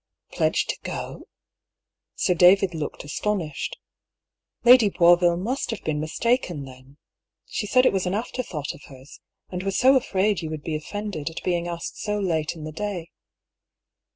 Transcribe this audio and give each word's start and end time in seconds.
"Pledged 0.31 0.69
to 0.71 0.79
go? 0.81 1.27
Sir 2.15 2.33
David 2.33 2.73
looked 2.73 3.03
astonished." 3.03 3.77
Lady 4.65 4.89
Boisville 4.89 5.37
must 5.37 5.69
have 5.69 5.83
been 5.83 5.99
mistaken, 5.99 6.65
then. 6.65 6.97
She 7.45 7.67
said 7.67 7.85
it 7.85 7.93
was 7.93 8.07
an 8.07 8.15
afterthought 8.15 8.73
of 8.73 8.85
hers, 8.85 9.19
and 9.49 9.61
was 9.61 9.77
so 9.77 9.95
afraid 9.95 10.41
you 10.41 10.49
would 10.49 10.63
be 10.63 10.75
offended 10.75 11.29
at 11.29 11.43
being 11.43 11.67
asked 11.67 11.97
so 11.97 12.17
late 12.17 12.55
in 12.55 12.63
the 12.63 12.71
day." 12.71 13.11